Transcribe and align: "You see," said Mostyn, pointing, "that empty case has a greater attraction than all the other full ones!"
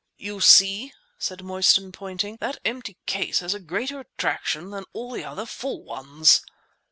"You 0.17 0.39
see," 0.41 0.93
said 1.19 1.43
Mostyn, 1.43 1.91
pointing, 1.91 2.37
"that 2.39 2.57
empty 2.65 2.97
case 3.05 3.37
has 3.41 3.53
a 3.53 3.59
greater 3.59 3.99
attraction 3.99 4.71
than 4.71 4.85
all 4.93 5.11
the 5.11 5.23
other 5.23 5.45
full 5.45 5.83
ones!" 5.83 6.41